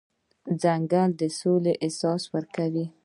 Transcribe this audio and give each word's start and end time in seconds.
ځنګل 0.61 1.09
د 1.19 1.21
سولې 1.39 1.73
احساس 1.83 2.23
ورکوي. 2.33 2.85